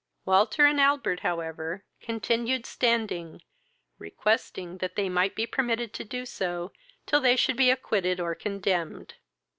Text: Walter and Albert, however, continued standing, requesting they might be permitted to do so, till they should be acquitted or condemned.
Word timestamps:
Walter 0.25 0.65
and 0.65 0.81
Albert, 0.81 1.19
however, 1.19 1.85
continued 1.99 2.65
standing, 2.65 3.43
requesting 3.99 4.77
they 4.79 5.09
might 5.09 5.35
be 5.35 5.45
permitted 5.45 5.93
to 5.93 6.03
do 6.03 6.25
so, 6.25 6.71
till 7.05 7.19
they 7.21 7.35
should 7.35 7.55
be 7.55 7.69
acquitted 7.69 8.19
or 8.19 8.33
condemned. 8.33 9.13